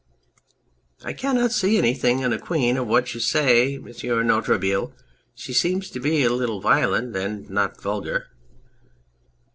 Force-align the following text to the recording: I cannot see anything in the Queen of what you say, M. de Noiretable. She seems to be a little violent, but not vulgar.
I 1.03 1.13
cannot 1.13 1.51
see 1.51 1.77
anything 1.77 2.21
in 2.21 2.31
the 2.31 2.39
Queen 2.39 2.75
of 2.75 2.87
what 2.87 3.13
you 3.13 3.19
say, 3.19 3.75
M. 3.75 3.83
de 3.83 3.91
Noiretable. 4.07 4.93
She 5.35 5.53
seems 5.53 5.91
to 5.91 5.99
be 5.99 6.23
a 6.23 6.31
little 6.33 6.59
violent, 6.59 7.13
but 7.13 7.51
not 7.51 7.79
vulgar. 7.79 8.25